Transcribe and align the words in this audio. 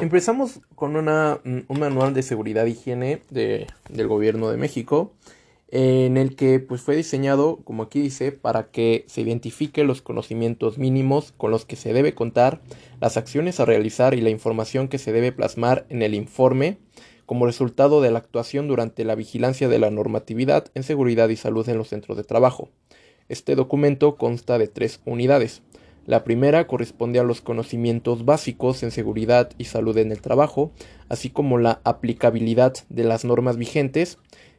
Empezamos 0.00 0.60
con 0.76 0.94
una, 0.94 1.40
un 1.44 1.80
manual 1.80 2.14
de 2.14 2.22
seguridad 2.22 2.66
e 2.66 2.70
higiene 2.70 3.20
de, 3.30 3.66
del 3.88 4.06
gobierno 4.06 4.48
de 4.48 4.56
México, 4.56 5.12
en 5.70 6.16
el 6.16 6.36
que 6.36 6.60
pues, 6.60 6.82
fue 6.82 6.94
diseñado, 6.94 7.58
como 7.64 7.82
aquí 7.82 8.00
dice, 8.00 8.30
para 8.30 8.70
que 8.70 9.04
se 9.08 9.22
identifique 9.22 9.82
los 9.82 10.00
conocimientos 10.00 10.78
mínimos 10.78 11.32
con 11.36 11.50
los 11.50 11.64
que 11.64 11.74
se 11.74 11.92
debe 11.92 12.14
contar, 12.14 12.60
las 13.00 13.16
acciones 13.16 13.58
a 13.58 13.64
realizar 13.64 14.14
y 14.14 14.20
la 14.20 14.30
información 14.30 14.86
que 14.86 14.98
se 14.98 15.12
debe 15.12 15.32
plasmar 15.32 15.84
en 15.88 16.02
el 16.02 16.14
informe 16.14 16.78
como 17.26 17.44
resultado 17.44 18.00
de 18.00 18.12
la 18.12 18.20
actuación 18.20 18.68
durante 18.68 19.04
la 19.04 19.16
vigilancia 19.16 19.68
de 19.68 19.80
la 19.80 19.90
normatividad 19.90 20.70
en 20.74 20.84
seguridad 20.84 21.28
y 21.28 21.36
salud 21.36 21.68
en 21.68 21.76
los 21.76 21.88
centros 21.88 22.16
de 22.16 22.24
trabajo. 22.24 22.70
Este 23.28 23.56
documento 23.56 24.16
consta 24.16 24.58
de 24.58 24.68
tres 24.68 25.00
unidades. 25.04 25.60
La 26.08 26.24
primera 26.24 26.66
corresponde 26.66 27.18
a 27.18 27.22
los 27.22 27.42
conocimientos 27.42 28.24
básicos 28.24 28.82
en 28.82 28.90
seguridad 28.90 29.50
y 29.58 29.64
salud 29.64 29.98
en 29.98 30.10
el 30.10 30.22
trabajo, 30.22 30.72
así 31.10 31.28
como 31.28 31.58
la 31.58 31.82
aplicabilidad 31.84 32.72
de 32.88 33.04
las 33.04 33.26
normas 33.26 33.58
vigentes, 33.58 34.16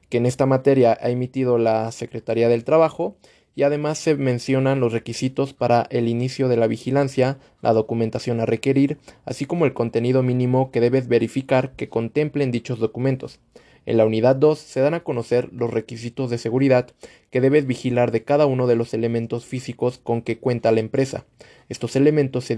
que 0.09 0.17
en 0.17 0.27
esta 0.27 0.45
materia 0.45 0.95
ha 1.01 1.09
emitido 1.09 1.57
la 1.57 1.91
Secretaría 1.91 2.49
del 2.49 2.65
Trabajo, 2.65 3.17
y 3.55 3.63
además 3.63 3.97
se 3.97 4.13
mencionan 4.13 4.79
los 4.79 4.93
requisitos 4.93 5.53
para 5.53 5.87
el 5.89 6.07
inicio 6.07 6.49
de 6.49 6.57
la 6.57 6.67
vigilancia, 6.67 7.39
la 7.63 7.73
documentación 7.73 8.39
a 8.41 8.45
requerir, 8.45 8.99
así 9.25 9.45
como 9.45 9.65
el 9.65 9.73
contenido 9.73 10.21
mínimo 10.21 10.69
que 10.69 10.81
debes 10.81 11.07
verificar 11.07 11.71
que 11.71 11.89
contemplen 11.89 12.51
dichos 12.51 12.77
documentos. 12.77 13.39
En 13.85 13.97
la 13.97 14.05
unidad 14.05 14.35
2 14.35 14.59
se 14.59 14.81
dan 14.81 14.93
a 14.93 15.03
conocer 15.03 15.49
los 15.51 15.71
requisitos 15.71 16.29
de 16.29 16.37
seguridad 16.37 16.89
que 17.31 17.41
debes 17.41 17.65
vigilar 17.65 18.11
de 18.11 18.23
cada 18.23 18.45
uno 18.45 18.67
de 18.67 18.75
los 18.75 18.93
elementos 18.93 19.45
físicos 19.45 19.97
con 19.97 20.21
que 20.21 20.37
cuenta 20.37 20.71
la 20.71 20.79
empresa. 20.79 21.25
Estos 21.69 21.95
elementos 21.95 22.45
se, 22.45 22.55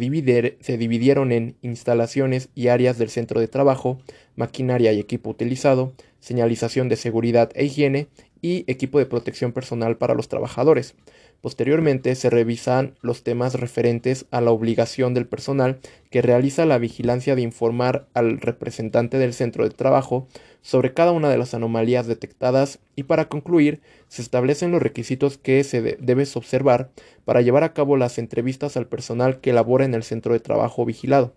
se 0.62 0.78
dividieron 0.78 1.32
en 1.32 1.56
instalaciones 1.62 2.50
y 2.56 2.68
áreas 2.68 2.98
del 2.98 3.10
centro 3.10 3.40
de 3.40 3.48
trabajo, 3.48 4.00
maquinaria 4.36 4.94
y 4.94 5.00
equipo 5.00 5.30
utilizado, 5.30 5.94
señalización 6.20 6.90
de 6.90 6.96
seguridad 6.96 7.52
e 7.56 7.66
higiene 7.66 8.08
y 8.42 8.64
equipo 8.68 9.00
de 9.00 9.06
protección 9.06 9.52
personal 9.52 9.98
para 9.98 10.16
los 10.16 10.28
trabajadores. 10.28 10.96
Posteriormente 11.42 12.14
se 12.14 12.30
revisan 12.30 12.96
los 13.02 13.24
temas 13.24 13.56
referentes 13.56 14.26
a 14.30 14.42
la 14.42 14.52
obligación 14.52 15.16
del 15.16 15.26
personal 15.26 15.80
que 16.12 16.22
realiza 16.22 16.66
la 16.66 16.78
vigilancia 16.78 17.36
de 17.36 17.42
informar 17.42 18.08
al 18.14 18.40
representante 18.40 19.18
del 19.18 19.34
centro 19.34 19.64
de 19.64 19.72
trabajo 19.72 20.28
sobre 20.62 20.94
cada 20.94 21.12
una 21.12 21.30
de 21.30 21.38
las 21.38 21.54
anomalías 21.54 22.08
detectadas 22.08 22.80
y 22.96 23.04
para 23.04 23.30
concluir 23.30 23.82
se 24.08 24.22
establecen 24.22 24.72
los 24.72 24.82
requisitos 24.82 25.38
que 25.38 25.64
se 25.64 25.82
debes 25.82 26.36
observar 26.38 26.92
para 27.26 27.42
llevar 27.42 27.64
a 27.64 27.74
cabo 27.74 27.98
las 27.98 28.18
entrevistas 28.18 28.78
al 28.78 28.88
personal 28.88 29.40
que 29.42 29.54
labora 29.54 29.86
en 29.86 29.94
el 29.94 30.04
centro 30.04 30.34
de 30.34 30.40
trabajo 30.40 30.86
vigilado. 30.86 31.34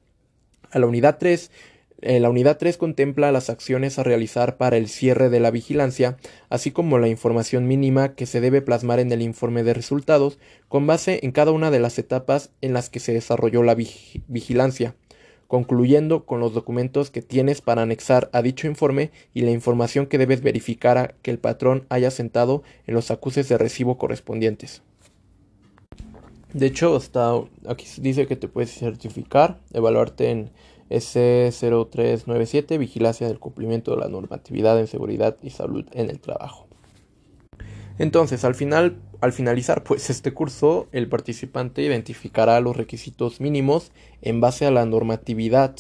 A 0.71 0.79
la 0.79 0.87
unidad 0.87 1.19
3 1.19 1.51
eh, 2.07 2.21
la 2.21 2.29
unidad 2.29 2.59
3 2.59 2.77
contempla 2.77 3.33
las 3.33 3.49
acciones 3.49 3.99
a 3.99 4.03
realizar 4.03 4.59
para 4.59 4.77
el 4.77 4.89
cierre 4.89 5.31
de 5.31 5.41
la 5.41 5.51
vigilancia, 5.51 6.19
así 6.51 6.71
como 6.71 6.99
la 6.99 7.09
información 7.09 7.67
mínima 7.67 8.15
que 8.15 8.27
se 8.27 8.43
debe 8.43 8.61
plasmar 8.61 8.99
en 8.99 9.11
el 9.11 9.23
informe 9.23 9.63
de 9.63 9.73
resultados, 9.73 10.39
con 10.69 10.87
base 10.87 11.21
en 11.23 11.33
cada 11.33 11.53
una 11.53 11.71
de 11.71 11.79
las 11.79 11.99
etapas 11.99 12.51
en 12.61 12.75
las 12.75 12.91
que 12.91 13.01
se 13.01 13.15
desarrolló 13.15 13.63
la 13.63 13.75
vigilancia, 13.75 14.95
concluyendo 15.55 16.27
con 16.27 16.41
los 16.41 16.53
documentos 16.53 17.13
que 17.13 17.23
tienes 17.23 17.61
para 17.61 17.83
anexar 17.83 18.29
a 18.33 18.43
dicho 18.43 18.67
informe 18.67 19.13
y 19.35 19.43
la 19.43 19.53
información 19.53 20.07
que 20.07 20.19
debes 20.19 20.43
verificar 20.43 20.99
a 20.99 21.15
que 21.23 21.31
el 21.31 21.39
patrón 21.39 21.87
haya 21.91 22.11
sentado 22.11 22.65
en 22.89 22.95
los 22.95 23.13
acuses 23.13 23.49
de 23.49 23.57
recibo 23.57 23.97
correspondientes. 23.97 24.83
De 26.53 26.67
hecho, 26.67 27.01
aquí 27.69 27.87
dice 27.99 28.27
que 28.27 28.35
te 28.35 28.49
puedes 28.49 28.77
certificar, 28.77 29.61
evaluarte 29.73 30.33
en 30.33 30.51
S0397, 30.91 32.77
vigilancia 32.77 33.29
del 33.29 33.39
cumplimiento 33.39 33.93
de 33.93 33.99
la 33.99 34.09
normatividad 34.09 34.81
en 34.81 34.89
seguridad 34.89 35.37
y 35.41 35.51
salud 35.51 35.85
en 35.93 36.11
el 36.11 36.19
trabajo. 36.19 36.67
Entonces, 38.01 38.45
al 38.45 38.57
final, 38.57 38.97
al 39.25 39.33
finalizar 39.33 39.85
pues 39.85 40.11
este 40.11 40.35
curso, 40.35 40.87
el 40.93 41.09
participante 41.09 41.81
identificará 41.81 42.61
los 42.61 42.77
requisitos 42.77 43.41
mínimos 43.41 43.91
en 44.21 44.43
base 44.43 44.67
a 44.67 44.71
la 44.71 44.85
normatividad 44.85 45.75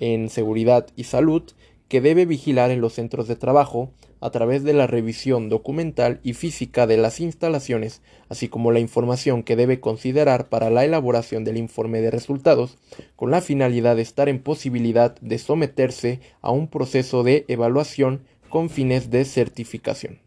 en 0.00 0.30
seguridad 0.30 0.86
y 0.96 1.04
salud 1.04 1.42
que 1.88 2.00
debe 2.00 2.24
vigilar 2.24 2.70
en 2.70 2.80
los 2.80 2.94
centros 2.94 3.28
de 3.28 3.36
trabajo 3.36 3.90
a 4.22 4.30
través 4.30 4.64
de 4.64 4.72
la 4.72 4.86
revisión 4.86 5.50
documental 5.50 6.18
y 6.22 6.32
física 6.32 6.86
de 6.86 6.96
las 6.96 7.20
instalaciones, 7.20 8.00
así 8.30 8.48
como 8.48 8.72
la 8.72 8.80
información 8.80 9.42
que 9.42 9.54
debe 9.54 9.80
considerar 9.80 10.48
para 10.48 10.70
la 10.70 10.86
elaboración 10.86 11.44
del 11.44 11.58
informe 11.58 12.00
de 12.00 12.10
resultados, 12.10 12.78
con 13.16 13.30
la 13.30 13.42
finalidad 13.42 13.96
de 13.96 14.02
estar 14.02 14.30
en 14.30 14.42
posibilidad 14.42 15.14
de 15.20 15.36
someterse 15.36 16.20
a 16.40 16.52
un 16.52 16.68
proceso 16.68 17.22
de 17.22 17.44
evaluación 17.48 18.22
con 18.48 18.70
fines 18.70 19.10
de 19.10 19.26
certificación. 19.26 20.20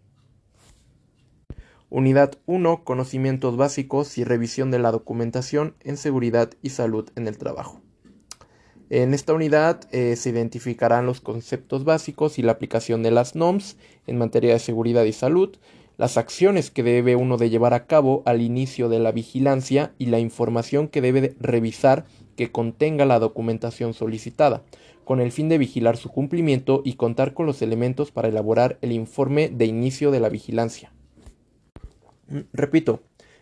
Unidad 1.94 2.36
1. 2.46 2.86
Conocimientos 2.86 3.58
básicos 3.58 4.18
y 4.18 4.24
revisión 4.24 4.72
de 4.72 4.80
la 4.80 4.94
documentación 4.94 5.76
en 5.82 5.98
seguridad 5.98 6.50
y 6.62 6.70
salud 6.70 7.10
en 7.18 7.28
el 7.28 7.38
trabajo. 7.38 7.82
En 8.90 9.14
esta 9.14 9.34
unidad 9.34 9.82
eh, 9.92 10.16
se 10.16 10.30
identificarán 10.30 11.06
los 11.06 11.20
conceptos 11.20 11.84
básicos 11.84 12.40
y 12.40 12.44
la 12.44 12.54
aplicación 12.54 13.04
de 13.04 13.12
las 13.12 13.36
NOMS 13.36 13.76
en 14.08 14.18
materia 14.18 14.54
de 14.54 14.60
seguridad 14.60 15.04
y 15.04 15.12
salud, 15.12 15.58
las 15.98 16.16
acciones 16.16 16.72
que 16.72 16.82
debe 16.82 17.18
uno 17.18 17.36
de 17.36 17.50
llevar 17.50 17.74
a 17.74 17.88
cabo 17.88 18.24
al 18.26 18.40
inicio 18.40 18.88
de 18.88 19.00
la 19.00 19.12
vigilancia 19.12 19.92
y 19.98 20.06
la 20.06 20.20
información 20.20 20.88
que 20.88 21.02
debe 21.02 21.36
revisar 21.42 22.06
que 22.38 22.54
contenga 22.54 23.06
la 23.06 23.20
documentación 23.20 23.94
solicitada, 23.94 24.64
con 25.04 25.20
el 25.20 25.34
fin 25.34 25.50
de 25.50 25.58
vigilar 25.58 25.98
su 25.98 26.08
cumplimiento 26.08 26.84
y 26.86 26.94
contar 26.94 27.34
con 27.34 27.48
los 27.48 27.62
elementos 27.62 28.12
para 28.12 28.30
elaborar 28.30 28.78
el 28.80 28.94
informe 28.94 29.50
de 29.50 29.66
inicio 29.66 30.10
de 30.10 30.22
la 30.22 30.30
vigilancia. 30.30 30.94
Repito, 32.54 33.02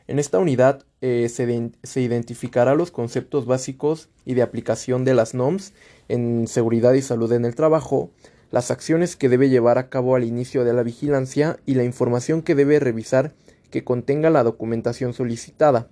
en 0.10 0.18
esta 0.18 0.40
unidad 0.40 0.86
eh, 1.02 1.30
se, 1.30 2.02
identificará 2.02 2.74
los 2.74 2.90
conceptos 2.90 3.46
básicos 3.46 4.10
y 4.26 4.34
de 4.34 4.42
aplicación 4.42 5.06
de 5.06 5.14
las 5.14 5.36
NOMS 5.36 5.74
en 6.08 6.48
seguridad 6.48 6.94
y 6.94 7.04
salud 7.04 7.32
en 7.32 7.46
el 7.46 7.54
trabajo, 7.54 8.10
las 8.50 8.72
acciones 8.72 9.16
que 9.16 9.30
debe 9.30 9.50
llevar 9.50 9.78
a 9.78 9.90
cabo 9.90 10.16
al 10.16 10.24
inicio 10.24 10.66
de 10.66 10.74
la 10.74 10.82
vigilancia 10.82 11.60
y 11.68 11.76
la 11.76 11.84
información 11.84 12.42
que 12.42 12.56
debe 12.56 12.80
revisar 12.80 13.34
que 13.70 13.84
contenga 13.84 14.32
la 14.32 14.44
documentación 14.44 15.14
solicitada, 15.14 15.90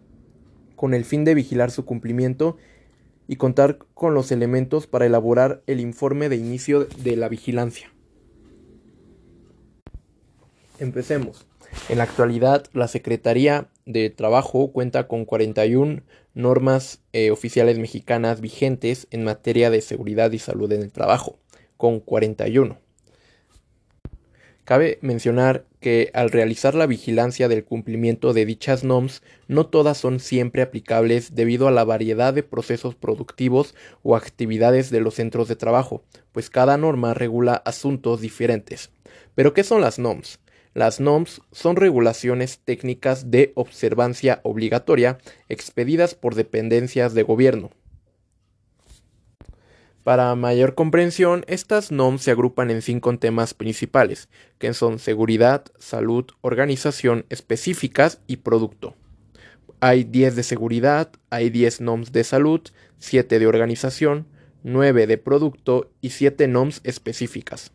con 0.75 0.95
el 0.95 1.05
fin 1.05 1.23
de 1.23 1.35
vigilar 1.35 1.69
su 1.69 1.85
cumplimiento 1.85 2.57
y 3.27 3.35
contar 3.35 3.77
con 3.93 4.15
los 4.15 4.31
elementos 4.31 4.87
para 4.87 5.05
elaborar 5.05 5.61
el 5.67 5.79
informe 5.79 6.27
de 6.27 6.37
inicio 6.37 6.85
de 6.85 7.17
la 7.17 7.29
vigilancia. 7.29 7.91
Empecemos. 10.79 11.45
En 11.89 11.99
la 11.99 12.03
actualidad, 12.03 12.65
la 12.73 12.89
Secretaría 12.89 13.69
de 13.85 14.09
Trabajo 14.09 14.73
cuenta 14.73 15.07
con 15.07 15.23
41 15.23 16.01
normas 16.33 16.99
eh, 17.13 17.31
oficiales 17.31 17.79
mexicanas 17.79 18.41
vigentes 18.41 19.07
en 19.09 19.23
materia 19.23 19.69
de 19.69 19.79
seguridad 19.79 20.33
y 20.33 20.39
salud 20.39 20.69
en 20.73 20.81
el 20.81 20.91
trabajo, 20.91 21.39
con 21.77 22.01
41. 22.01 22.77
Cabe 24.65 24.99
mencionar 25.01 25.63
que 25.79 26.11
al 26.13 26.29
realizar 26.29 26.75
la 26.75 26.87
vigilancia 26.87 27.47
del 27.47 27.63
cumplimiento 27.63 28.33
de 28.33 28.45
dichas 28.45 28.83
NOMS, 28.83 29.21
no 29.47 29.67
todas 29.67 29.97
son 29.97 30.19
siempre 30.19 30.61
aplicables 30.61 31.35
debido 31.35 31.69
a 31.69 31.71
la 31.71 31.85
variedad 31.85 32.33
de 32.33 32.43
procesos 32.43 32.95
productivos 32.95 33.75
o 34.03 34.17
actividades 34.17 34.89
de 34.89 34.99
los 34.99 35.13
centros 35.13 35.47
de 35.47 35.55
trabajo, 35.55 36.03
pues 36.33 36.49
cada 36.49 36.75
norma 36.75 37.13
regula 37.13 37.53
asuntos 37.63 38.19
diferentes. 38.19 38.91
¿Pero 39.35 39.53
qué 39.53 39.63
son 39.63 39.79
las 39.79 39.99
NOMS? 39.99 40.39
Las 40.77 40.99
NOMS 40.99 41.41
son 41.51 41.75
regulaciones 41.75 42.59
técnicas 42.63 43.31
de 43.31 43.51
observancia 43.55 44.41
obligatoria 44.43 45.17
expedidas 45.49 46.13
por 46.13 46.35
dependencias 46.35 47.15
de 47.15 47.23
gobierno. 47.23 47.71
Para 50.03 50.35
mayor 50.35 50.75
comprensión, 50.75 51.43
estas 51.47 51.91
NOMS 51.91 52.21
se 52.21 52.29
agrupan 52.29 52.69
en 52.69 52.83
cinco 52.83 53.17
temas 53.17 53.55
principales, 53.55 54.29
que 54.59 54.71
son 54.75 54.99
seguridad, 54.99 55.65
salud, 55.79 56.25
organización 56.41 57.25
específicas 57.29 58.21
y 58.27 58.35
producto. 58.37 58.93
Hay 59.79 60.03
10 60.03 60.35
de 60.35 60.43
seguridad, 60.43 61.09
hay 61.31 61.49
10 61.49 61.81
NOMS 61.81 62.11
de 62.11 62.23
salud, 62.23 62.61
7 62.99 63.39
de 63.39 63.47
organización, 63.47 64.27
9 64.61 65.07
de 65.07 65.17
producto 65.17 65.89
y 66.01 66.11
7 66.11 66.47
NOMS 66.47 66.81
específicas. 66.83 67.71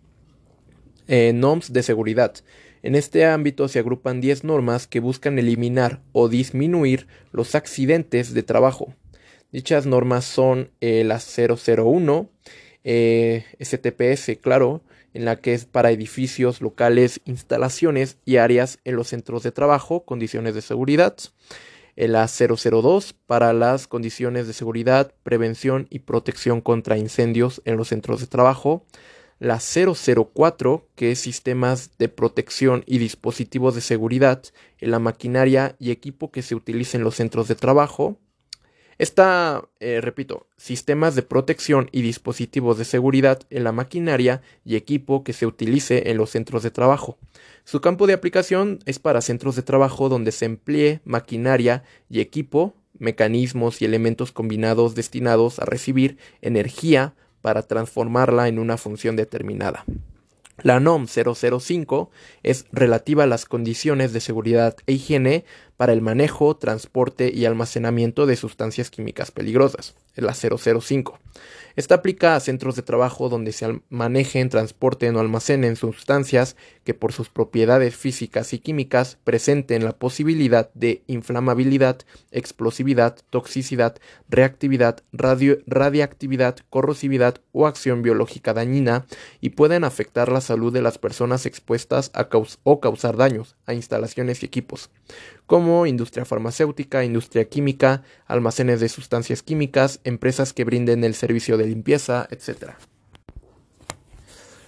Eh, 1.08 1.32
NOMS 1.34 1.72
de 1.72 1.82
seguridad. 1.82 2.34
En 2.82 2.96
este 2.96 3.24
ámbito 3.24 3.68
se 3.68 3.78
agrupan 3.78 4.20
10 4.20 4.42
normas 4.42 4.88
que 4.88 4.98
buscan 4.98 5.38
eliminar 5.38 6.02
o 6.10 6.28
disminuir 6.28 7.06
los 7.30 7.54
accidentes 7.54 8.34
de 8.34 8.42
trabajo. 8.42 8.94
Dichas 9.52 9.86
normas 9.86 10.24
son 10.24 10.70
eh, 10.80 11.04
la 11.04 11.20
001, 11.20 12.28
eh, 12.82 13.44
STPS, 13.60 14.38
claro, 14.40 14.82
en 15.14 15.24
la 15.24 15.36
que 15.36 15.54
es 15.54 15.64
para 15.64 15.92
edificios, 15.92 16.60
locales, 16.60 17.20
instalaciones 17.24 18.16
y 18.24 18.36
áreas 18.38 18.80
en 18.84 18.96
los 18.96 19.08
centros 19.08 19.44
de 19.44 19.52
trabajo, 19.52 20.04
condiciones 20.04 20.54
de 20.54 20.62
seguridad. 20.62 21.16
la 21.94 22.26
002 22.26 23.12
para 23.26 23.52
las 23.52 23.86
condiciones 23.86 24.46
de 24.46 24.54
seguridad, 24.54 25.12
prevención 25.22 25.86
y 25.90 26.00
protección 26.00 26.60
contra 26.62 26.96
incendios 26.96 27.62
en 27.64 27.76
los 27.76 27.88
centros 27.88 28.20
de 28.20 28.26
trabajo, 28.26 28.86
la 29.42 29.58
004 29.58 30.86
que 30.94 31.10
es 31.10 31.18
sistemas 31.18 31.98
de 31.98 32.08
protección 32.08 32.84
y 32.86 32.98
dispositivos 32.98 33.74
de 33.74 33.80
seguridad 33.80 34.40
en 34.78 34.92
la 34.92 35.00
maquinaria 35.00 35.74
y 35.80 35.90
equipo 35.90 36.30
que 36.30 36.42
se 36.42 36.54
utiliza 36.54 36.96
en 36.96 37.02
los 37.02 37.16
centros 37.16 37.48
de 37.48 37.56
trabajo, 37.56 38.20
Está, 38.98 39.68
eh, 39.80 40.00
repito, 40.00 40.46
sistemas 40.56 41.16
de 41.16 41.22
protección 41.22 41.88
y 41.90 42.02
dispositivos 42.02 42.78
de 42.78 42.84
seguridad 42.84 43.40
en 43.50 43.64
la 43.64 43.72
maquinaria 43.72 44.42
y 44.64 44.76
equipo 44.76 45.24
que 45.24 45.32
se 45.32 45.44
utilice 45.44 46.10
en 46.10 46.18
los 46.18 46.30
centros 46.30 46.62
de 46.62 46.70
trabajo. 46.70 47.18
Su 47.64 47.80
campo 47.80 48.06
de 48.06 48.12
aplicación 48.12 48.78
es 48.86 49.00
para 49.00 49.22
centros 49.22 49.56
de 49.56 49.62
trabajo 49.62 50.08
donde 50.08 50.30
se 50.30 50.44
emplee 50.44 51.00
maquinaria 51.04 51.82
y 52.08 52.20
equipo, 52.20 52.76
mecanismos 52.96 53.82
y 53.82 53.86
elementos 53.86 54.30
combinados 54.30 54.94
destinados 54.94 55.58
a 55.58 55.64
recibir 55.64 56.18
energía 56.42 57.14
para 57.42 57.62
transformarla 57.62 58.48
en 58.48 58.58
una 58.58 58.78
función 58.78 59.16
determinada. 59.16 59.84
La 60.62 60.80
NOM 60.80 61.06
005 61.06 62.10
es 62.42 62.66
relativa 62.72 63.24
a 63.24 63.26
las 63.26 63.46
condiciones 63.46 64.12
de 64.12 64.20
seguridad 64.20 64.76
e 64.86 64.92
higiene 64.92 65.44
para 65.82 65.94
el 65.94 66.00
manejo, 66.00 66.54
transporte 66.56 67.32
y 67.34 67.44
almacenamiento 67.44 68.26
de 68.26 68.36
sustancias 68.36 68.88
químicas 68.88 69.32
peligrosas, 69.32 69.96
la 70.14 70.32
005. 70.32 71.18
Esta 71.74 71.96
aplica 71.96 72.36
a 72.36 72.40
centros 72.40 72.76
de 72.76 72.82
trabajo 72.82 73.28
donde 73.28 73.50
se 73.50 73.80
manejen, 73.88 74.48
transporten 74.48 75.16
o 75.16 75.20
almacenen 75.20 75.74
sustancias 75.74 76.54
que 76.84 76.94
por 76.94 77.12
sus 77.12 77.30
propiedades 77.30 77.96
físicas 77.96 78.52
y 78.52 78.58
químicas 78.58 79.18
presenten 79.24 79.84
la 79.84 79.92
posibilidad 79.92 80.70
de 80.74 81.02
inflamabilidad, 81.06 82.02
explosividad, 82.30 83.16
toxicidad, 83.30 83.96
reactividad, 84.28 85.02
radiactividad, 85.12 86.58
corrosividad 86.68 87.40
o 87.52 87.66
acción 87.66 88.02
biológica 88.02 88.52
dañina 88.52 89.06
y 89.40 89.50
pueden 89.50 89.82
afectar 89.82 90.30
la 90.30 90.42
salud 90.42 90.72
de 90.72 90.82
las 90.82 90.98
personas 90.98 91.46
expuestas 91.46 92.12
o 92.62 92.80
causar 92.80 93.16
daños 93.16 93.56
a 93.66 93.74
instalaciones 93.74 94.42
y 94.42 94.46
equipos 94.46 94.90
como 95.52 95.84
industria 95.84 96.24
farmacéutica, 96.24 97.04
industria 97.04 97.46
química, 97.46 98.04
almacenes 98.24 98.80
de 98.80 98.88
sustancias 98.88 99.42
químicas, 99.42 100.00
empresas 100.02 100.54
que 100.54 100.64
brinden 100.64 101.04
el 101.04 101.14
servicio 101.14 101.58
de 101.58 101.66
limpieza, 101.66 102.26
etc. 102.30 102.70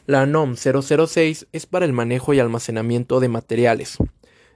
La 0.05 0.27
NOM 0.27 0.57
006 0.57 1.47
es 1.53 1.65
para 1.65 1.87
el 1.87 1.95
manejo 1.95 2.35
y 2.35 2.39
almacenamiento 2.39 3.19
de 3.21 3.29
materiales. 3.31 3.97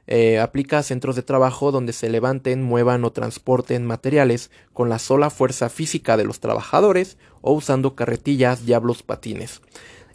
Eh, 0.07 0.39
aplica 0.39 0.77
a 0.77 0.83
centros 0.83 1.17
de 1.17 1.23
trabajo 1.23 1.73
donde 1.73 1.95
se 1.95 2.11
levanten, 2.11 2.63
muevan 2.63 3.05
o 3.05 3.11
transporten 3.11 3.87
materiales 3.87 4.51
con 4.75 4.91
la 4.91 4.99
sola 4.99 5.31
fuerza 5.31 5.71
física 5.71 6.19
de 6.19 6.25
los 6.25 6.41
trabajadores 6.41 7.17
o 7.41 7.55
usando 7.55 7.95
carretillas, 7.95 8.67
diablos, 8.67 9.03
patines, 9.03 9.63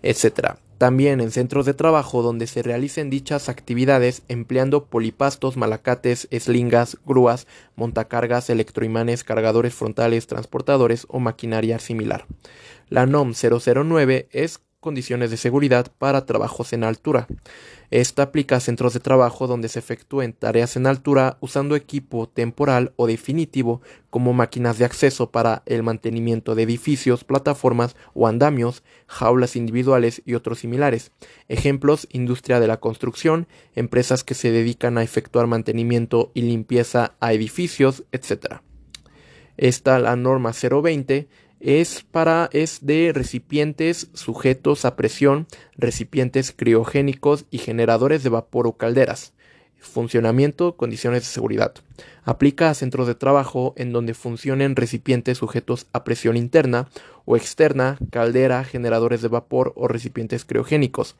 etc. 0.03 0.57
También 0.83 1.21
en 1.21 1.31
centros 1.31 1.65
de 1.65 1.73
trabajo 1.73 2.21
donde 2.21 2.45
se 2.45 2.61
realicen 2.61 3.09
dichas 3.09 3.47
actividades 3.47 4.23
empleando 4.27 4.83
polipastos, 4.83 5.55
malacates, 5.55 6.27
eslingas, 6.29 6.97
grúas, 7.05 7.47
montacargas, 7.77 8.49
electroimanes, 8.49 9.23
cargadores 9.23 9.73
frontales, 9.73 10.27
transportadores 10.27 11.05
o 11.07 11.21
maquinaria 11.21 11.79
similar. 11.79 12.25
La 12.89 13.05
NOM 13.05 13.31
009 13.31 14.27
es 14.33 14.59
condiciones 14.83 15.31
de 15.31 15.37
seguridad 15.37 15.91
para 15.97 16.27
trabajos 16.27 16.73
en 16.73 16.83
altura. 16.83 17.25
Esta 17.89 18.23
aplica 18.23 18.57
a 18.57 18.59
centros 18.59 18.93
de 18.93 18.99
trabajo 18.99 19.47
donde 19.47 19.69
se 19.69 19.79
efectúen 19.79 20.33
tareas 20.33 20.75
en 20.75 20.85
altura 20.85 21.37
usando 21.39 21.75
equipo 21.75 22.27
temporal 22.27 22.93
o 22.97 23.07
definitivo 23.07 23.81
como 24.11 24.33
máquinas 24.33 24.77
de 24.77 24.85
acceso 24.85 25.31
para 25.31 25.63
el 25.65 25.81
mantenimiento 25.81 26.53
de 26.53 26.63
edificios, 26.63 27.23
plataformas 27.23 27.95
o 28.13 28.27
andamios, 28.27 28.83
jaulas 29.07 29.55
individuales 29.55 30.21
y 30.25 30.35
otros 30.35 30.59
similares. 30.59 31.11
Ejemplos, 31.47 32.07
industria 32.11 32.59
de 32.59 32.67
la 32.67 32.77
construcción, 32.77 33.47
empresas 33.73 34.23
que 34.23 34.35
se 34.35 34.51
dedican 34.51 34.97
a 34.97 35.03
efectuar 35.03 35.47
mantenimiento 35.47 36.31
y 36.33 36.43
limpieza 36.43 37.15
a 37.19 37.33
edificios, 37.33 38.03
etc. 38.11 38.61
Esta 39.57 39.99
la 39.99 40.15
norma 40.15 40.51
020 40.51 41.27
es 41.63 42.03
para 42.03 42.49
es 42.51 42.85
de 42.85 43.11
recipientes 43.13 44.09
sujetos 44.13 44.83
a 44.83 44.97
presión, 44.97 45.47
recipientes 45.77 46.51
criogénicos 46.51 47.45
y 47.51 47.59
generadores 47.59 48.21
de 48.21 48.29
vapor 48.29 48.67
o 48.67 48.73
calderas. 48.73 49.33
Funcionamiento, 49.83 50.77
condiciones 50.77 51.23
de 51.23 51.27
seguridad. 51.27 51.73
Aplica 52.23 52.69
a 52.69 52.73
centros 52.73 53.05
de 53.05 53.15
trabajo 53.15 53.73
en 53.75 53.91
donde 53.91 54.13
funcionen 54.13 54.77
recipientes 54.77 55.37
sujetos 55.37 55.87
a 55.91 56.05
presión 56.05 56.37
interna 56.37 56.87
o 57.25 57.35
externa, 57.35 57.97
caldera, 58.09 58.63
generadores 58.63 59.21
de 59.21 59.27
vapor 59.27 59.73
o 59.75 59.89
recipientes 59.89 60.45
criogénicos. 60.45 61.17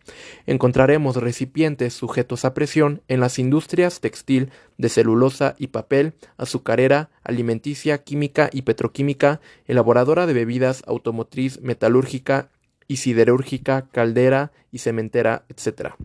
Encontraremos 0.48 1.18
recipientes 1.18 1.94
sujetos 1.94 2.46
a 2.46 2.54
presión 2.54 3.02
en 3.10 3.20
las 3.20 3.38
industrias 3.38 4.00
textil, 4.00 4.50
de 4.78 4.88
celulosa 4.90 5.56
y 5.60 5.68
papel, 5.68 6.14
azucarera, 6.38 7.10
alimenticia, 7.24 8.04
química 8.04 8.50
y 8.52 8.62
petroquímica, 8.62 9.42
elaboradora 9.68 10.26
de 10.26 10.34
bebidas, 10.34 10.84
automotriz, 10.88 11.62
metalúrgica 11.62 12.50
y 12.88 12.98
siderúrgica, 12.98 13.90
caldera 13.92 14.54
y 14.72 14.80
cementera, 14.80 15.44
etc. 15.50 15.96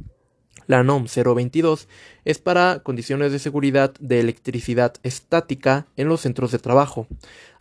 La 0.69 0.83
NOM 0.83 1.07
022 1.07 1.89
es 2.27 2.39
para 2.39 2.81
condiciones 2.81 3.33
de 3.33 3.39
seguridad 3.39 3.95
de 4.01 4.21
electricidad 4.21 4.97
estática 5.03 5.87
en 5.97 6.09
los 6.09 6.21
centros 6.21 6.53
de 6.53 6.59
trabajo. 6.59 7.07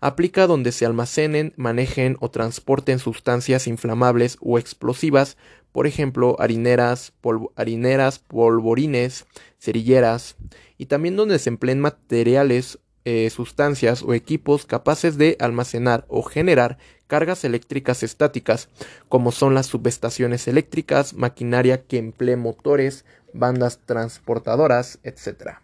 Aplica 0.02 0.46
donde 0.46 0.74
se 0.74 0.86
almacenen, 0.86 1.54
manejen 1.56 2.18
o 2.20 2.30
transporten 2.30 3.00
sustancias 3.00 3.66
inflamables 3.66 4.38
o 4.42 4.60
explosivas, 4.60 5.38
por 5.72 5.88
ejemplo, 5.88 6.36
harineras, 6.38 7.14
harineras 7.56 8.20
polvorines, 8.20 9.26
cerilleras, 9.58 10.36
y 10.78 10.88
también 10.88 11.16
donde 11.16 11.40
se 11.40 11.50
empleen 11.50 11.80
materiales 11.80 12.78
eh, 13.06 13.30
sustancias 13.30 14.04
o 14.04 14.14
equipos 14.14 14.66
capaces 14.66 15.18
de 15.18 15.38
almacenar 15.40 16.04
o 16.10 16.24
generar 16.24 16.78
cargas 17.08 17.44
eléctricas 17.44 18.04
estáticas, 18.04 18.70
como 19.10 19.32
son 19.32 19.54
las 19.54 19.66
subestaciones 19.66 20.48
eléctricas, 20.48 21.14
maquinaria 21.14 21.84
que 21.86 21.98
emplee 21.98 22.36
motores, 22.36 23.06
bandas 23.34 23.80
transportadoras, 23.86 25.00
etc. 25.04 25.60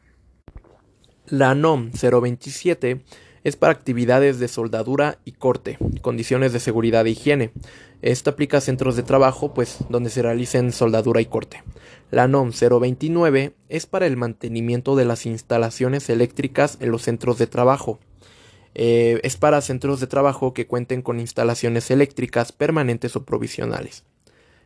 La 1.28 1.56
NOM 1.56 1.92
027 1.92 3.04
es 3.44 3.56
para 3.56 3.74
actividades 3.74 4.40
de 4.40 4.48
soldadura 4.48 5.20
y 5.26 5.34
corte, 5.34 5.78
condiciones 6.02 6.54
de 6.54 6.60
seguridad 6.60 7.06
e 7.06 7.12
higiene. 7.12 7.52
Esta 8.02 8.32
aplica 8.32 8.58
a 8.58 8.62
centros 8.62 8.96
de 8.96 9.04
trabajo, 9.04 9.54
pues 9.54 9.78
donde 9.90 10.10
se 10.10 10.22
realicen 10.22 10.72
soldadura 10.72 11.22
y 11.22 11.26
corte. 11.26 11.64
La 12.12 12.28
NOM 12.28 12.52
029 12.52 13.54
es 13.70 13.86
para 13.86 14.06
el 14.06 14.18
mantenimiento 14.18 14.96
de 14.96 15.06
las 15.06 15.26
instalaciones 15.26 16.10
eléctricas 16.10 16.78
en 16.80 16.92
los 16.92 17.04
centros 17.04 17.38
de 17.38 17.48
trabajo. 17.48 18.00
Eh, 18.76 19.20
es 19.24 19.38
para 19.38 19.62
centros 19.62 20.00
de 20.00 20.08
trabajo 20.08 20.54
que 20.54 20.68
cuenten 20.68 21.02
con 21.02 21.20
instalaciones 21.20 21.92
eléctricas 21.92 22.52
permanentes 22.52 23.16
o 23.16 23.24
provisionales. 23.24 24.04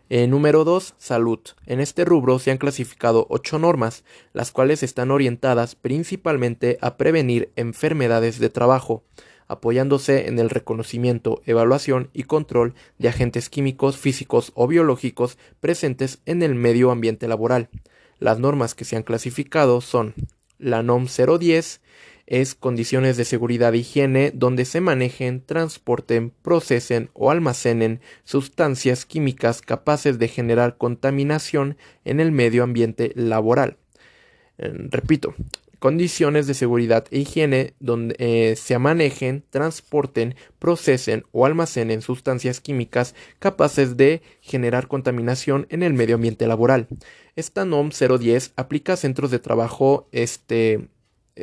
Eh, 0.09 0.27
número 0.27 0.63
2. 0.63 0.95
Salud. 0.97 1.39
En 1.65 1.81
este 1.81 2.05
rubro 2.05 2.39
se 2.39 2.51
han 2.51 2.57
clasificado 2.57 3.27
ocho 3.29 3.59
normas, 3.59 4.05
las 4.31 4.51
cuales 4.51 4.81
están 4.81 5.11
orientadas 5.11 5.75
principalmente 5.75 6.77
a 6.81 6.95
prevenir 6.95 7.51
enfermedades 7.57 8.39
de 8.39 8.49
trabajo, 8.49 9.03
apoyándose 9.47 10.27
en 10.27 10.39
el 10.39 10.49
reconocimiento, 10.49 11.41
evaluación 11.45 12.09
y 12.13 12.23
control 12.23 12.73
de 12.97 13.09
agentes 13.09 13.49
químicos, 13.49 13.97
físicos 13.97 14.53
o 14.55 14.67
biológicos 14.67 15.37
presentes 15.59 16.19
en 16.25 16.41
el 16.41 16.55
medio 16.55 16.91
ambiente 16.91 17.27
laboral. 17.27 17.69
Las 18.19 18.39
normas 18.39 18.75
que 18.75 18.85
se 18.85 18.95
han 18.95 19.03
clasificado 19.03 19.81
son 19.81 20.13
la 20.57 20.83
NOM 20.83 21.07
010, 21.07 21.81
es 22.27 22.55
condiciones 22.55 23.17
de 23.17 23.25
seguridad 23.25 23.73
e 23.73 23.79
higiene 23.79 24.31
donde 24.35 24.65
se 24.65 24.81
manejen, 24.81 25.41
transporten, 25.41 26.33
procesen 26.41 27.09
o 27.13 27.31
almacenen 27.31 28.01
sustancias 28.25 29.05
químicas 29.05 29.61
capaces 29.61 30.19
de 30.19 30.27
generar 30.27 30.77
contaminación 30.77 31.77
en 32.05 32.19
el 32.19 32.31
medio 32.31 32.63
ambiente 32.63 33.13
laboral. 33.15 33.77
Eh, 34.57 34.71
repito, 34.89 35.33
condiciones 35.79 36.47
de 36.47 36.53
seguridad 36.53 37.05
e 37.11 37.19
higiene 37.19 37.75
donde 37.79 38.15
eh, 38.19 38.55
se 38.55 38.77
manejen, 38.77 39.43
transporten, 39.49 40.35
procesen 40.59 41.23
o 41.31 41.45
almacenen 41.45 42.01
sustancias 42.01 42.59
químicas 42.59 43.15
capaces 43.39 43.95
de 43.95 44.21
generar 44.41 44.87
contaminación 44.87 45.67
en 45.69 45.83
el 45.83 45.93
medio 45.93 46.15
ambiente 46.15 46.47
laboral. 46.47 46.87
Esta 47.35 47.65
NOM 47.65 47.91
010 47.91 48.53
aplica 48.55 48.93
a 48.93 48.97
centros 48.97 49.31
de 49.31 49.39
trabajo 49.39 50.07
este, 50.11 50.89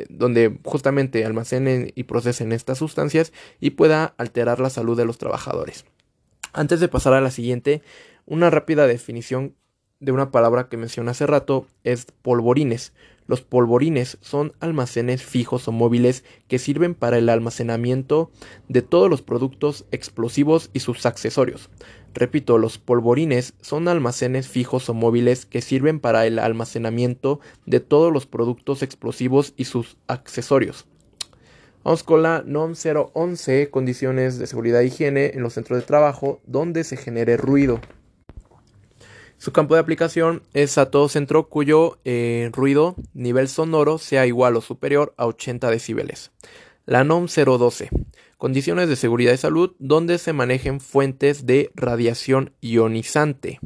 donde 0.09 0.59
justamente 0.63 1.25
almacenen 1.25 1.91
y 1.95 2.03
procesen 2.03 2.51
estas 2.51 2.77
sustancias 2.77 3.33
y 3.59 3.71
pueda 3.71 4.13
alterar 4.17 4.59
la 4.59 4.69
salud 4.69 4.97
de 4.97 5.05
los 5.05 5.17
trabajadores. 5.17 5.85
Antes 6.53 6.79
de 6.79 6.87
pasar 6.87 7.13
a 7.13 7.21
la 7.21 7.31
siguiente, 7.31 7.81
una 8.25 8.49
rápida 8.49 8.87
definición 8.87 9.55
de 9.99 10.11
una 10.11 10.31
palabra 10.31 10.69
que 10.69 10.77
mencioné 10.77 11.11
hace 11.11 11.27
rato 11.27 11.67
es 11.83 12.07
polvorines. 12.21 12.93
Los 13.27 13.41
polvorines 13.41 14.17
son 14.21 14.53
almacenes 14.59 15.23
fijos 15.23 15.67
o 15.67 15.71
móviles 15.71 16.23
que 16.47 16.59
sirven 16.59 16.93
para 16.93 17.17
el 17.17 17.27
almacenamiento 17.29 18.31
de 18.67 18.81
todos 18.83 19.09
los 19.09 19.21
productos 19.21 19.85
explosivos 19.91 20.69
y 20.73 20.79
sus 20.81 21.05
accesorios. 21.05 21.69
Repito, 22.15 22.57
los 22.57 22.77
polvorines 22.77 23.53
son 23.61 23.89
almacenes 23.89 24.47
fijos 24.47 24.87
o 24.87 24.93
móviles 24.93 25.45
que 25.45 25.61
sirven 25.61 25.99
para 25.99 26.25
el 26.25 26.39
almacenamiento 26.39 27.41
de 27.65 27.81
todos 27.81 28.11
los 28.11 28.25
productos 28.25 28.81
explosivos 28.83 29.53
y 29.57 29.65
sus 29.65 29.97
accesorios. 30.07 30.87
Vamos 31.83 32.03
con 32.03 32.23
la 32.23 32.41
NOM 32.45 32.73
011, 33.13 33.69
condiciones 33.69 34.39
de 34.39 34.47
seguridad 34.47 34.81
e 34.81 34.85
higiene 34.85 35.31
en 35.33 35.43
los 35.43 35.53
centros 35.53 35.77
de 35.77 35.85
trabajo 35.85 36.39
donde 36.47 36.85
se 36.85 36.95
genere 36.95 37.35
ruido. 37.35 37.81
Su 39.37 39.51
campo 39.51 39.73
de 39.73 39.81
aplicación 39.81 40.41
es 40.53 40.77
a 40.77 40.89
todo 40.89 41.09
centro 41.09 41.49
cuyo 41.49 41.99
eh, 42.05 42.49
ruido 42.53 42.95
nivel 43.13 43.49
sonoro 43.49 43.97
sea 43.97 44.25
igual 44.25 44.55
o 44.55 44.61
superior 44.61 45.13
a 45.17 45.25
80 45.25 45.69
decibeles. 45.69 46.31
La 46.85 47.03
NOM 47.03 47.27
012. 47.27 47.89
Condiciones 48.37 48.89
de 48.89 48.95
seguridad 48.97 49.33
y 49.33 49.37
salud 49.37 49.75
donde 49.79 50.17
se 50.17 50.33
manejen 50.33 50.81
fuentes 50.81 51.45
de 51.45 51.71
radiación 51.73 52.53
ionizante. 52.59 53.59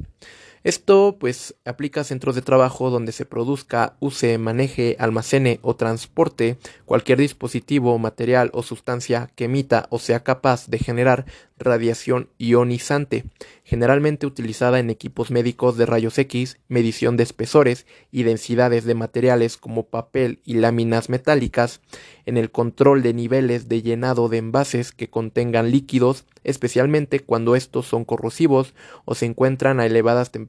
Esto 0.64 1.18
pues 1.20 1.56
aplica 1.66 2.02
a 2.02 2.04
centros 2.04 2.36
de 2.36 2.42
trabajo 2.42 2.90
donde 2.90 3.12
se 3.12 3.26
produzca, 3.26 3.96
use, 4.00 4.38
maneje, 4.38 4.98
almacene 5.00 5.60
o 5.62 5.76
transporte 5.76 6.58
cualquier 6.86 7.20
dispositivo, 7.20 7.98
material 7.98 8.50
o 8.54 8.62
sustancia 8.62 9.30
que 9.36 9.46
emita 9.46 9.88
o 9.90 10.00
sea 10.00 10.22
capaz 10.22 10.68
de 10.68 10.80
generar 10.80 11.26
radiación 11.60 12.30
ionizante, 12.38 13.26
generalmente 13.64 14.26
utilizada 14.26 14.80
en 14.80 14.90
equipos 14.90 15.30
médicos 15.30 15.78
de 15.78 15.86
rayos 15.86 16.18
X, 16.18 16.58
medición 16.68 17.18
de 17.18 17.24
espesores 17.24 17.86
y 18.12 18.24
densidades 18.24 18.86
de 18.86 18.96
materiales 18.96 19.58
como 19.58 19.84
papel 19.84 20.40
y 20.46 20.56
láminas 20.56 21.10
metálicas, 21.10 21.82
en 22.26 22.38
el 22.38 22.52
control 22.52 23.02
de 23.02 23.14
niveles 23.14 23.68
de 23.68 23.82
llenado 23.82 24.30
de 24.30 24.38
envases 24.38 24.92
que 24.92 25.10
contengan 25.10 25.72
líquidos, 25.72 26.26
especialmente 26.44 27.20
cuando 27.20 27.56
estos 27.56 27.86
son 27.86 28.06
corrosivos 28.06 28.74
o 29.06 29.16
se 29.16 29.26
encuentran 29.26 29.80
a 29.80 29.86
elevadas 29.86 30.32
temperaturas, 30.32 30.49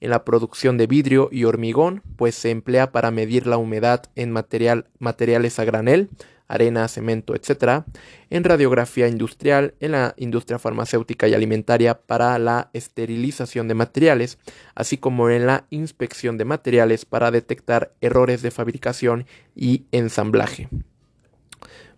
en 0.00 0.10
la 0.10 0.24
producción 0.24 0.76
de 0.76 0.86
vidrio 0.86 1.28
y 1.32 1.44
hormigón, 1.44 2.02
pues 2.16 2.34
se 2.34 2.50
emplea 2.50 2.92
para 2.92 3.10
medir 3.10 3.46
la 3.46 3.56
humedad 3.56 4.04
en 4.14 4.30
material, 4.30 4.86
materiales 4.98 5.58
a 5.58 5.64
granel, 5.64 6.10
arena, 6.48 6.86
cemento, 6.88 7.34
etc., 7.34 7.84
en 8.30 8.44
radiografía 8.44 9.08
industrial, 9.08 9.74
en 9.80 9.92
la 9.92 10.14
industria 10.16 10.58
farmacéutica 10.58 11.28
y 11.28 11.34
alimentaria 11.34 12.00
para 12.00 12.38
la 12.38 12.70
esterilización 12.72 13.68
de 13.68 13.74
materiales, 13.74 14.38
así 14.74 14.96
como 14.96 15.30
en 15.30 15.46
la 15.46 15.66
inspección 15.70 16.38
de 16.38 16.44
materiales 16.44 17.04
para 17.04 17.30
detectar 17.30 17.92
errores 18.00 18.42
de 18.42 18.50
fabricación 18.50 19.26
y 19.54 19.86
ensamblaje. 19.92 20.68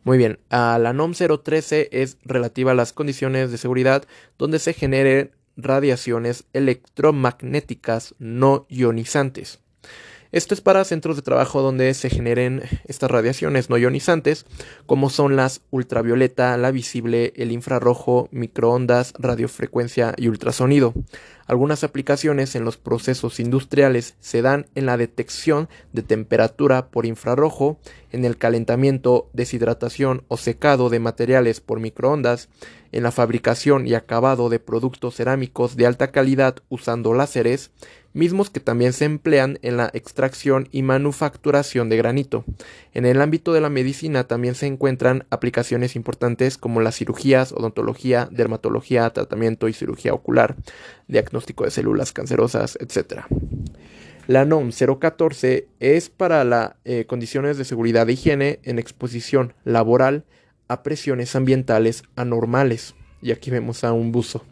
Muy 0.04 0.16
bien, 0.16 0.38
la 0.48 0.92
NOM 0.94 1.12
013 1.12 1.88
es 1.92 2.16
relativa 2.24 2.72
a 2.72 2.74
las 2.74 2.94
condiciones 2.94 3.50
de 3.50 3.58
seguridad 3.58 4.04
donde 4.38 4.58
se 4.58 4.72
generen 4.72 5.32
radiaciones 5.58 6.44
electromagnéticas 6.54 8.14
no 8.18 8.66
ionizantes. 8.70 9.58
Esto 10.30 10.52
es 10.52 10.60
para 10.60 10.84
centros 10.84 11.16
de 11.16 11.22
trabajo 11.22 11.62
donde 11.62 11.94
se 11.94 12.10
generen 12.10 12.62
estas 12.86 13.10
radiaciones 13.10 13.70
no 13.70 13.78
ionizantes, 13.78 14.44
como 14.84 15.08
son 15.08 15.36
las 15.36 15.62
ultravioleta, 15.70 16.54
la 16.58 16.70
visible, 16.70 17.32
el 17.36 17.50
infrarrojo, 17.50 18.28
microondas, 18.30 19.14
radiofrecuencia 19.18 20.12
y 20.18 20.28
ultrasonido. 20.28 20.92
Algunas 21.46 21.82
aplicaciones 21.82 22.54
en 22.56 22.66
los 22.66 22.76
procesos 22.76 23.40
industriales 23.40 24.16
se 24.20 24.42
dan 24.42 24.66
en 24.74 24.84
la 24.84 24.98
detección 24.98 25.70
de 25.94 26.02
temperatura 26.02 26.90
por 26.90 27.06
infrarrojo, 27.06 27.78
en 28.12 28.26
el 28.26 28.36
calentamiento, 28.36 29.30
deshidratación 29.32 30.24
o 30.28 30.36
secado 30.36 30.90
de 30.90 31.00
materiales 31.00 31.62
por 31.62 31.80
microondas, 31.80 32.50
en 32.92 33.02
la 33.02 33.12
fabricación 33.12 33.86
y 33.86 33.94
acabado 33.94 34.50
de 34.50 34.60
productos 34.60 35.16
cerámicos 35.16 35.76
de 35.76 35.86
alta 35.86 36.10
calidad 36.10 36.56
usando 36.68 37.14
láseres, 37.14 37.70
mismos 38.12 38.50
que 38.50 38.60
también 38.60 38.92
se 38.92 39.04
emplean 39.04 39.58
en 39.62 39.76
la 39.76 39.90
extracción 39.92 40.68
y 40.72 40.82
manufacturación 40.82 41.88
de 41.88 41.96
granito. 41.96 42.44
En 42.92 43.06
el 43.06 43.20
ámbito 43.20 43.52
de 43.52 43.60
la 43.60 43.70
medicina 43.70 44.24
también 44.24 44.54
se 44.54 44.66
encuentran 44.66 45.26
aplicaciones 45.30 45.96
importantes 45.96 46.58
como 46.58 46.80
las 46.80 46.96
cirugías, 46.96 47.52
odontología, 47.52 48.28
dermatología, 48.30 49.10
tratamiento 49.10 49.68
y 49.68 49.72
cirugía 49.72 50.14
ocular, 50.14 50.56
diagnóstico 51.06 51.64
de 51.64 51.70
células 51.70 52.12
cancerosas, 52.12 52.78
etc. 52.80 53.22
La 54.26 54.44
NOM 54.44 54.70
014 54.70 55.68
es 55.80 56.10
para 56.10 56.44
las 56.44 56.72
eh, 56.84 57.06
condiciones 57.06 57.56
de 57.56 57.64
seguridad 57.64 58.08
e 58.08 58.12
higiene 58.12 58.60
en 58.62 58.78
exposición 58.78 59.54
laboral 59.64 60.24
a 60.68 60.82
presiones 60.82 61.34
ambientales 61.34 62.02
anormales. 62.14 62.94
Y 63.22 63.32
aquí 63.32 63.50
vemos 63.50 63.84
a 63.84 63.92
un 63.92 64.12
buzo. 64.12 64.44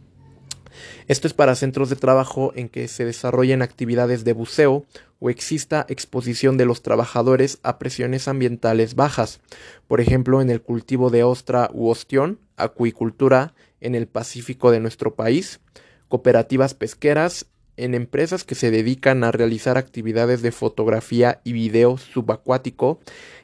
Esto 1.08 1.26
es 1.26 1.34
para 1.34 1.54
centros 1.54 1.90
de 1.90 1.96
trabajo 1.96 2.52
en 2.56 2.68
que 2.68 2.88
se 2.88 3.04
desarrollen 3.04 3.62
actividades 3.62 4.24
de 4.24 4.32
buceo 4.32 4.84
o 5.18 5.30
exista 5.30 5.86
exposición 5.88 6.56
de 6.56 6.66
los 6.66 6.82
trabajadores 6.82 7.58
a 7.62 7.78
presiones 7.78 8.28
ambientales 8.28 8.94
bajas, 8.94 9.40
por 9.88 10.00
ejemplo 10.00 10.40
en 10.42 10.50
el 10.50 10.62
cultivo 10.62 11.10
de 11.10 11.24
ostra 11.24 11.70
u 11.72 11.88
ostión, 11.88 12.38
acuicultura 12.56 13.54
en 13.80 13.94
el 13.94 14.06
Pacífico 14.06 14.70
de 14.70 14.80
nuestro 14.80 15.14
país, 15.14 15.60
cooperativas 16.08 16.74
pesqueras, 16.74 17.46
en 17.76 17.94
empresas 17.94 18.44
que 18.44 18.54
se 18.54 18.70
dedican 18.70 19.22
a 19.22 19.32
realizar 19.32 19.76
actividades 19.76 20.42
de 20.42 20.52
fotografía 20.52 21.40
y 21.44 21.52
video 21.52 21.98
subacuático, 21.98 23.00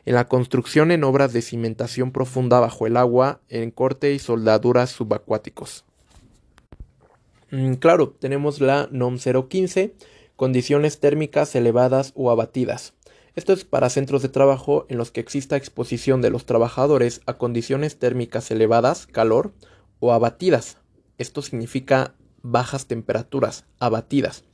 en 0.07 0.15
la 0.15 0.27
construcción 0.27 0.91
en 0.91 1.05
obras 1.05 1.33
de 1.33 1.43
cimentación 1.43 2.13
profunda 2.13 2.59
bajo 2.59 2.87
el 2.87 2.97
agua, 2.97 3.41
en 3.49 3.71
corte 3.71 4.13
y 4.15 4.19
soldaduras 4.19 4.91
subacuáticos. 4.91 5.85
Mm, 7.53 7.75
claro, 7.75 8.17
tenemos 8.19 8.63
la 8.63 8.89
NOM 8.91 9.19
015, 9.19 9.95
condiciones 10.37 11.01
térmicas 11.01 11.55
elevadas 11.55 12.13
o 12.17 12.31
abatidas. 12.31 12.95
Esto 13.35 13.53
es 13.53 13.67
para 13.67 13.91
centros 13.91 14.23
de 14.23 14.31
trabajo 14.31 14.87
en 14.89 14.97
los 14.97 15.11
que 15.11 15.21
exista 15.21 15.57
exposición 15.57 16.23
de 16.23 16.31
los 16.31 16.47
trabajadores 16.47 17.21
a 17.27 17.35
condiciones 17.35 17.99
térmicas 17.99 18.51
elevadas, 18.51 19.07
calor, 19.07 19.53
o 20.01 20.15
abatidas. 20.15 20.79
Esto 21.19 21.43
significa 21.43 22.15
bajas 22.41 22.87
temperaturas, 22.87 23.67
abatidas, 23.79 24.45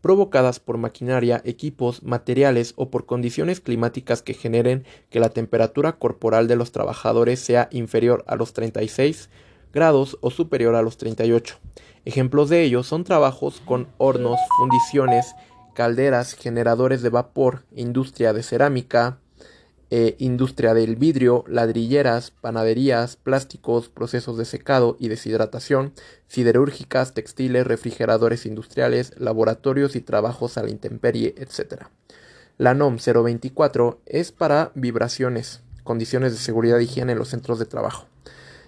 provocadas 0.00 0.60
por 0.60 0.78
maquinaria, 0.78 1.42
equipos, 1.44 2.04
materiales 2.04 2.72
o 2.76 2.88
por 2.88 3.04
condiciones 3.04 3.58
climáticas 3.58 4.22
que 4.22 4.32
generen 4.32 4.84
que 5.10 5.18
la 5.18 5.30
temperatura 5.30 5.98
corporal 5.98 6.46
de 6.46 6.54
los 6.54 6.70
trabajadores 6.70 7.40
sea 7.40 7.68
inferior 7.72 8.22
a 8.28 8.36
los 8.36 8.52
36 8.52 9.28
grados 9.72 10.18
o 10.20 10.30
superior 10.30 10.76
a 10.76 10.82
los 10.82 10.96
38. 10.96 11.58
Ejemplos 12.04 12.50
de 12.50 12.62
ello 12.62 12.82
son 12.82 13.02
trabajos 13.04 13.62
con 13.64 13.88
hornos, 13.96 14.38
fundiciones, 14.58 15.34
calderas, 15.74 16.34
generadores 16.34 17.00
de 17.00 17.08
vapor, 17.08 17.64
industria 17.74 18.34
de 18.34 18.42
cerámica, 18.42 19.18
eh, 19.90 20.16
industria 20.18 20.74
del 20.74 20.96
vidrio, 20.96 21.44
ladrilleras, 21.46 22.30
panaderías, 22.30 23.16
plásticos, 23.16 23.88
procesos 23.88 24.36
de 24.36 24.44
secado 24.44 24.96
y 24.98 25.08
deshidratación, 25.08 25.92
siderúrgicas, 26.26 27.14
textiles, 27.14 27.66
refrigeradores 27.66 28.44
industriales, 28.44 29.12
laboratorios 29.18 29.96
y 29.96 30.00
trabajos 30.00 30.58
a 30.58 30.62
la 30.62 30.70
intemperie, 30.70 31.34
etc. 31.38 31.84
La 32.58 32.74
NOM 32.74 32.98
024 32.98 34.00
es 34.04 34.30
para 34.30 34.72
vibraciones, 34.74 35.62
condiciones 35.84 36.32
de 36.32 36.38
seguridad 36.38 36.80
y 36.80 36.84
higiene 36.84 37.12
en 37.12 37.18
los 37.18 37.28
centros 37.28 37.58
de 37.58 37.66
trabajo. 37.66 38.06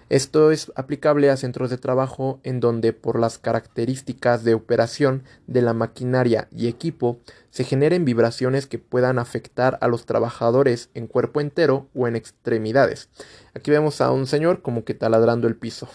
Esto 0.09 0.51
es 0.51 0.71
aplicable 0.75 1.29
a 1.29 1.35
centros 1.35 1.69
de 1.69 1.77
trabajo 1.77 2.39
en 2.43 2.61
donde 2.61 2.93
por 2.93 3.19
las 3.19 3.39
características 3.39 4.45
de 4.45 4.53
operación 4.53 5.23
de 5.47 5.61
la 5.61 5.73
maquinaria 5.73 6.47
y 6.55 6.67
equipo 6.67 7.19
se 7.49 7.65
generen 7.65 8.05
vibraciones 8.05 8.67
que 8.67 8.79
puedan 8.79 9.19
afectar 9.19 9.77
a 9.81 9.89
los 9.89 10.05
trabajadores 10.05 10.89
en 10.93 11.07
cuerpo 11.07 11.41
entero 11.41 11.87
o 11.93 12.07
en 12.07 12.15
extremidades. 12.15 13.09
Aquí 13.53 13.69
vemos 13.69 13.99
a 13.99 14.11
un 14.11 14.27
señor 14.27 14.61
como 14.61 14.85
que 14.85 14.93
taladrando 14.93 15.47
el 15.47 15.57
piso. 15.57 15.89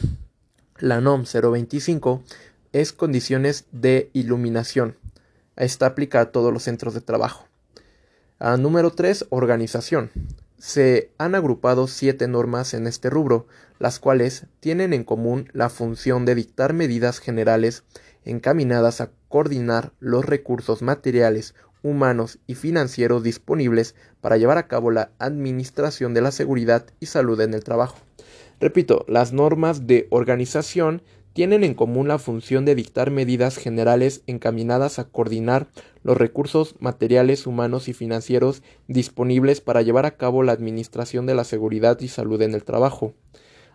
La 0.78 1.00
NOM 1.00 1.24
025 1.24 2.22
es 2.72 2.92
condiciones 2.92 3.64
de 3.72 4.10
iluminación. 4.12 4.96
Esta 5.56 5.86
aplica 5.86 6.20
a 6.20 6.32
todos 6.32 6.52
los 6.52 6.64
centros 6.64 6.92
de 6.92 7.00
trabajo. 7.00 7.46
A 8.38 8.56
número 8.58 8.90
3, 8.90 9.26
organización. 9.30 10.10
Se 10.64 11.10
han 11.18 11.34
agrupado 11.34 11.88
siete 11.88 12.28
normas 12.28 12.72
en 12.72 12.86
este 12.86 13.10
rubro, 13.10 13.48
las 13.80 13.98
cuales 13.98 14.46
tienen 14.60 14.92
en 14.92 15.02
común 15.02 15.48
la 15.52 15.68
función 15.68 16.24
de 16.24 16.36
dictar 16.36 16.72
medidas 16.72 17.18
generales 17.18 17.82
encaminadas 18.24 19.00
a 19.00 19.10
coordinar 19.28 19.92
los 19.98 20.24
recursos 20.24 20.80
materiales, 20.80 21.56
humanos 21.82 22.38
y 22.46 22.54
financieros 22.54 23.24
disponibles 23.24 23.96
para 24.20 24.36
llevar 24.36 24.56
a 24.56 24.68
cabo 24.68 24.92
la 24.92 25.10
administración 25.18 26.14
de 26.14 26.20
la 26.20 26.30
seguridad 26.30 26.86
y 27.00 27.06
salud 27.06 27.40
en 27.40 27.54
el 27.54 27.64
trabajo. 27.64 27.98
Repito, 28.60 29.04
las 29.08 29.32
normas 29.32 29.88
de 29.88 30.06
organización 30.10 31.02
tienen 31.32 31.64
en 31.64 31.74
común 31.74 32.06
la 32.06 32.20
función 32.20 32.64
de 32.64 32.76
dictar 32.76 33.10
medidas 33.10 33.56
generales 33.56 34.22
encaminadas 34.28 35.00
a 35.00 35.08
coordinar 35.08 35.66
los 36.02 36.16
recursos 36.16 36.74
materiales, 36.80 37.46
humanos 37.46 37.88
y 37.88 37.92
financieros 37.92 38.62
disponibles 38.88 39.60
para 39.60 39.82
llevar 39.82 40.06
a 40.06 40.16
cabo 40.16 40.42
la 40.42 40.52
administración 40.52 41.26
de 41.26 41.34
la 41.34 41.44
seguridad 41.44 42.00
y 42.00 42.08
salud 42.08 42.40
en 42.42 42.54
el 42.54 42.64
trabajo. 42.64 43.14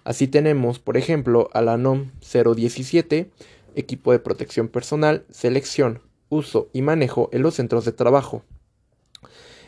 Así 0.03 0.27
tenemos, 0.27 0.79
por 0.79 0.97
ejemplo, 0.97 1.49
a 1.53 1.61
la 1.61 1.77
NOM 1.77 2.11
017, 2.21 3.29
equipo 3.75 4.11
de 4.11 4.19
protección 4.19 4.67
personal, 4.67 5.25
selección, 5.29 6.01
uso 6.29 6.69
y 6.73 6.81
manejo 6.81 7.29
en 7.31 7.41
los 7.41 7.55
centros 7.55 7.85
de 7.85 7.91
trabajo. 7.91 8.43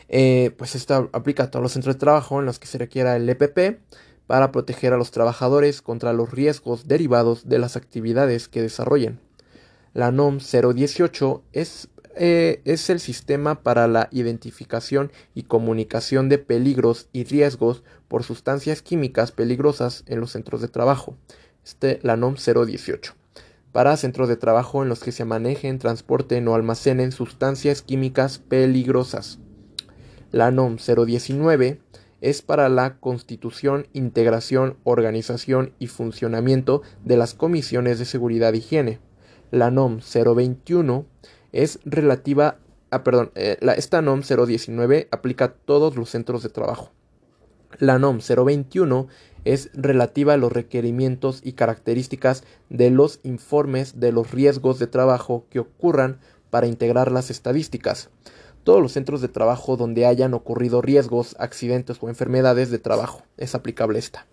Eh, 0.08 0.50
pues 0.56 0.74
esto 0.74 1.08
aplica 1.12 1.44
a 1.44 1.50
todos 1.50 1.62
los 1.62 1.72
centros 1.72 1.94
de 1.94 2.00
trabajo 2.00 2.40
en 2.40 2.46
los 2.46 2.58
que 2.58 2.66
se 2.66 2.78
requiera 2.78 3.16
el 3.16 3.28
EPP 3.28 3.78
para 4.26 4.50
proteger 4.50 4.92
a 4.92 4.96
los 4.96 5.10
trabajadores 5.10 5.82
contra 5.82 6.12
los 6.12 6.30
riesgos 6.30 6.88
derivados 6.88 7.48
de 7.48 7.58
las 7.58 7.76
actividades 7.76 8.48
que 8.48 8.62
desarrollen. 8.62 9.20
La 9.92 10.12
NOM 10.12 10.38
018 10.38 11.42
es, 11.52 11.88
eh, 12.16 12.60
es 12.64 12.90
el 12.90 13.00
sistema 13.00 13.62
para 13.62 13.88
la 13.88 14.08
identificación 14.10 15.12
y 15.34 15.44
comunicación 15.44 16.28
de 16.28 16.38
peligros 16.38 17.08
y 17.12 17.24
riesgos 17.24 17.82
por 18.08 18.24
sustancias 18.24 18.82
químicas 18.82 19.32
peligrosas 19.32 20.04
en 20.06 20.20
los 20.20 20.32
centros 20.32 20.60
de 20.60 20.68
trabajo. 20.68 21.16
Este, 21.64 22.00
la 22.02 22.16
NOM 22.16 22.36
018 22.36 23.14
para 23.72 23.96
centros 23.96 24.28
de 24.28 24.36
trabajo 24.36 24.82
en 24.82 24.88
los 24.88 25.00
que 25.00 25.12
se 25.12 25.24
manejen, 25.24 25.78
transporten 25.78 26.48
o 26.48 26.54
almacenen 26.54 27.12
sustancias 27.12 27.82
químicas 27.82 28.38
peligrosas. 28.38 29.38
La 30.32 30.50
NOM 30.50 30.76
019 30.76 31.80
es 32.20 32.42
para 32.42 32.68
la 32.68 32.98
constitución, 32.98 33.86
integración, 33.92 34.76
organización 34.84 35.72
y 35.78 35.86
funcionamiento 35.86 36.82
de 37.04 37.16
las 37.16 37.34
comisiones 37.34 37.98
de 37.98 38.04
seguridad 38.04 38.54
e 38.54 38.58
higiene. 38.58 38.98
La 39.50 39.70
NOM 39.70 40.00
021 40.00 41.06
es 41.52 41.78
relativa 41.84 42.58
a, 42.90 43.04
perdón, 43.04 43.30
eh, 43.34 43.56
esta 43.76 44.02
NOM 44.02 44.22
019 44.22 45.08
aplica 45.10 45.44
a 45.46 45.52
todos 45.52 45.96
los 45.96 46.10
centros 46.10 46.42
de 46.42 46.48
trabajo. 46.48 46.90
La 47.78 47.98
NOM 47.98 48.18
021 48.18 49.06
es 49.44 49.70
relativa 49.74 50.34
a 50.34 50.36
los 50.36 50.52
requerimientos 50.52 51.40
y 51.44 51.52
características 51.52 52.44
de 52.68 52.90
los 52.90 53.20
informes 53.22 54.00
de 54.00 54.12
los 54.12 54.32
riesgos 54.32 54.78
de 54.78 54.86
trabajo 54.86 55.46
que 55.50 55.60
ocurran 55.60 56.18
para 56.50 56.66
integrar 56.66 57.12
las 57.12 57.30
estadísticas 57.30 58.10
todos 58.64 58.82
los 58.82 58.92
centros 58.92 59.20
de 59.20 59.28
trabajo 59.28 59.76
donde 59.76 60.06
hayan 60.06 60.34
ocurrido 60.34 60.82
riesgos, 60.82 61.34
accidentes 61.38 61.98
o 62.00 62.08
enfermedades 62.08 62.70
de 62.70 62.78
trabajo. 62.78 63.22
Es 63.36 63.54
aplicable 63.54 63.98
esta. 63.98 64.26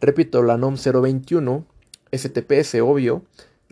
Repito, 0.00 0.42
la 0.42 0.56
NOM 0.56 0.76
021, 0.76 1.64
STPS 2.12 2.76
obvio, 2.80 3.22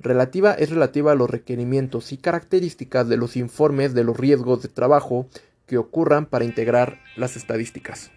relativa 0.02 0.52
es 0.52 0.70
relativa 0.70 1.12
a 1.12 1.14
los 1.14 1.30
requerimientos 1.30 2.12
y 2.12 2.16
características 2.16 3.08
de 3.08 3.16
los 3.16 3.36
informes 3.36 3.94
de 3.94 4.04
los 4.04 4.16
riesgos 4.16 4.62
de 4.62 4.68
trabajo 4.68 5.26
que 5.66 5.78
ocurran 5.78 6.26
para 6.26 6.44
integrar 6.44 7.00
las 7.16 7.36
estadísticas. 7.36 8.10